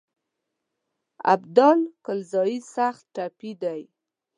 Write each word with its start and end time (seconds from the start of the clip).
ابدال 1.33 1.79
کلزايي 2.05 2.57
سخت 2.75 3.03
ټپي 3.15 3.51
دی. 3.61 3.81